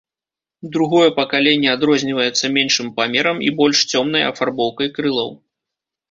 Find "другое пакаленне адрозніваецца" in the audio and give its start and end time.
0.75-2.49